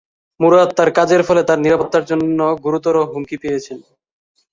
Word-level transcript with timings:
মুরাদ 0.39 0.69
তার 0.77 0.89
কাজের 0.97 1.21
ফলে 1.27 1.41
তার 1.43 1.59
নিরাপত্তার 1.65 2.03
জন্য 2.09 2.39
গুরুতর 2.63 2.95
হুমকি 3.11 3.35
পেয়েছেন। 3.43 3.77